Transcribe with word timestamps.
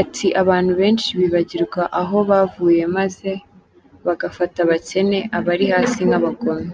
Ati:” 0.00 0.26
Abantu 0.42 0.72
benshi 0.80 1.08
bibagirwa 1.18 1.82
aho 2.00 2.16
bavuye 2.30 2.82
maze 2.96 3.30
bagafata 4.06 4.56
abakene, 4.64 5.18
abari 5.38 5.66
hasi 5.72 6.00
nk’abagome”. 6.08 6.68